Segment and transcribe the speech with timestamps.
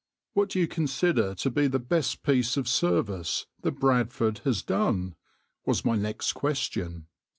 [0.33, 4.63] "\par "What do you consider to be the best piece of service the {\itshape{Bradford}} has
[4.63, 5.13] done?"
[5.63, 7.05] was my next question.